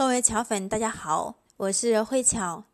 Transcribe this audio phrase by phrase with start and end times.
[0.00, 2.64] 各位巧粉，大家好，我是慧巧。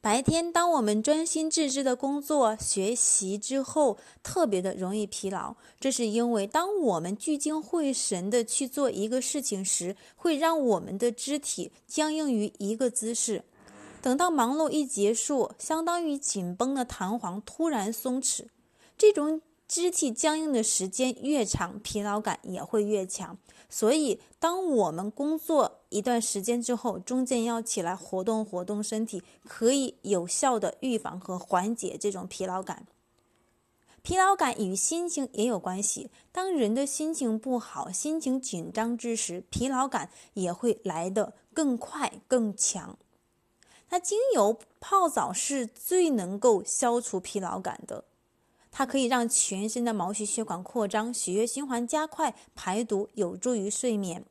[0.00, 13.44] 白天当我们专心致志的工作、学习之后，特别的容易疲劳，这是因为当我们聚精会神的去做一个事情时，会让我们的肢体僵硬于一个姿势。
[14.00, 18.46] 等到忙碌一结束，相当于紧绷的弹簧突然松弛，
[18.96, 19.42] 这种。
[19.72, 23.38] 肢体僵硬的时间越长，疲劳感也会越强。
[23.70, 32.86] 所以，当我们工作一段时间之后，中间要起来活动活动身体，可以有效的预防和缓解这种疲劳感。
[34.02, 36.10] 疲劳感与心情也有关系。
[36.30, 42.98] 当人的心情不好、心情紧张之时，疲劳感也会来得更快、更强。
[43.88, 48.04] 那精油泡澡是最能够消除疲劳感的。
[48.72, 54.24] 它可以让全身的毛细血管扩张，血液循环加快，排毒有助于睡眠。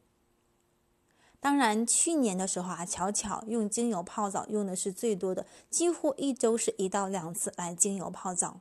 [1.40, 8.59] 当然，去年的时候啊，巧巧用精油泡澡用的是最多的，几乎一周是一到两次来精油泡澡。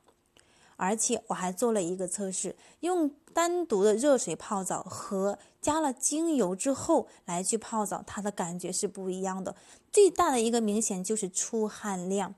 [0.76, 9.54] 而且我还做了一个测试，用单独的热水泡澡和加了精油之后来去泡澡，它的感觉是不一样的。
[9.92, 12.34] 最大的一个明显就是出汗量。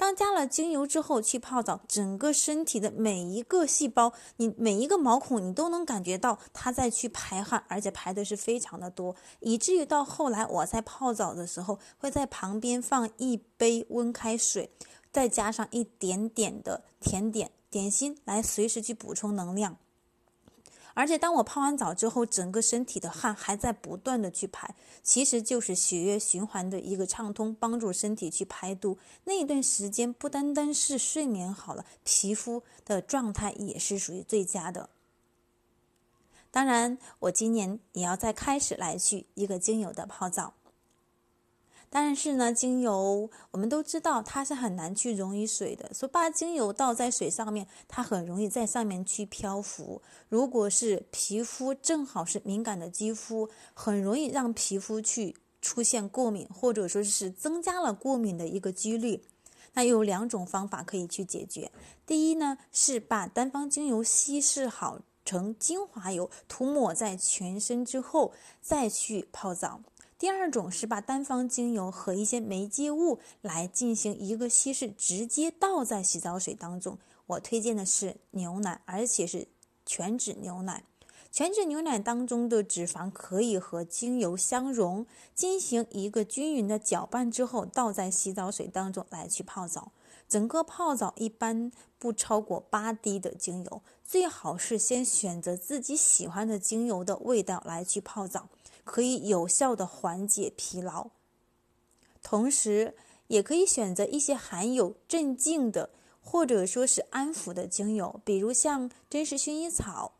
[0.00, 14.70] 当加了精油之后去泡澡，整个身体的每一个细胞，你每一个毛孔，你都能感觉到它在去排汗，而且排的是非常的多，以至于到后来我在泡澡的时候，会在旁边放一杯温开水，
[15.12, 19.76] 再加上一点点的甜点点心，来随时去补充能量。
[20.94, 28.98] 而且当我泡完澡之后，整个身体的汗还在不断的去排，其实就是血液循环的一个畅通，帮助身体去排毒。
[29.24, 34.90] 那一段时间不单单是睡眠好了，皮肤的状态也是属于最佳的。
[36.50, 40.54] 当然，我今年也要再开始来去一个精油的泡澡。
[41.92, 50.00] 但是呢，精油我们都知道它是很难去溶于水的，所以把精油倒在水上面，它很容易在上面去漂浮。
[50.28, 59.24] 如果是皮肤正好是敏感的肌肤，很容易让皮肤去出现过敏，或者说是增加了过敏的一个几率。
[59.74, 61.72] 那有两种方法可以去解决。
[62.06, 69.80] 第一呢，是把单方精油稀释好成精华油，涂抹在全身之后再去泡澡。
[70.20, 76.98] 第二种是把单方精油和一些媒介物来进行一个稀释，直接倒在洗澡水当中。
[77.24, 79.48] 我推荐的是牛奶，而且是
[79.86, 80.84] 全脂牛奶。
[81.32, 89.90] 全脂牛奶当中的脂肪可以和精油相融，进行一个均匀的搅拌之后，倒在洗澡水当中来去泡澡。
[90.28, 98.50] 整个泡澡一般不超过八滴的精油，最好是先选择自己喜欢的精油的味道来去泡澡。
[98.90, 101.10] 可以有效的缓解疲劳，
[102.24, 102.96] 同时
[103.28, 105.90] 也可以选择一些含有镇静的
[106.20, 110.14] 或者说是安抚的精油，比如像真实薰衣草，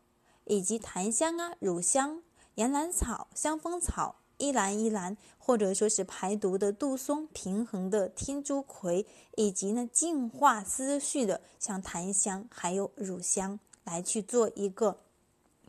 [0.45, 2.23] 以及檀香啊、乳香、
[2.55, 9.05] 岩兰草、香蜂草、依兰依兰，或者说是排毒的杜松、平衡的天竺葵，
[9.35, 15.01] 以及呢净化思绪的像檀香还有乳香，来去做一个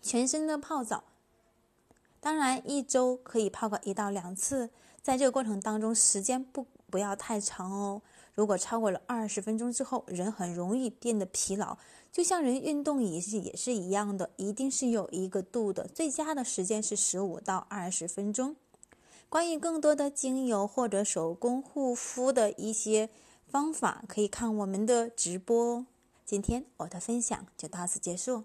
[0.01, 1.03] 全身的泡澡。
[2.23, 4.71] 当然，一周可以泡个一到两次，
[5.03, 8.01] 在这个过程当中，时间不不要太长哦。
[8.33, 11.77] 如果超过了二十分钟之后，人很容易变得疲劳，
[12.13, 15.89] 就像人运动也是也是一样的，一定是有一个度的。
[15.89, 18.55] 最佳的时间是十五到二十分钟。
[19.29, 23.11] 关于更多的精油或者手工护肤的一些
[23.49, 25.87] 方法，可以看我们的直播哦。
[26.25, 28.45] 今天我的分享就到此结束。